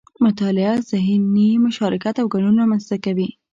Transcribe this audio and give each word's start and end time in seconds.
مطالعه 0.25 0.75
ذهني 0.91 1.49
مشارکت 1.65 2.15
او 2.21 2.25
ګډون 2.33 2.53
رامنځته 2.61 2.95
کوي 3.05 3.29